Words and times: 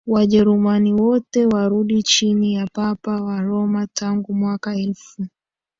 Wajerumani 0.07 0.93
wote 0.93 1.45
warudi 1.45 2.03
chini 2.03 2.53
ya 2.53 2.67
Papa 2.73 3.21
wa 3.23 3.41
Roma 3.41 3.87
Tangu 3.93 4.33
mwaka 4.33 4.75
elfu 4.75 5.27